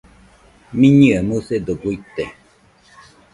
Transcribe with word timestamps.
Miñɨe 0.79 1.17
musedo 1.27 1.73
guite 1.81 2.23